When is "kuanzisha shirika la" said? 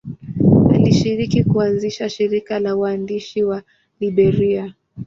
1.43-2.75